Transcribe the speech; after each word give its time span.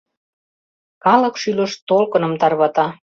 Калык 1.03 1.35
шӱлыш 1.41 1.71
толкыным 1.89 2.33
тарвата. 2.41 2.85